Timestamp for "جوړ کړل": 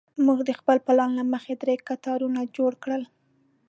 2.57-3.03